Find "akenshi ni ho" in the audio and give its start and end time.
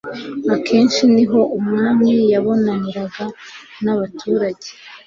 0.55-1.39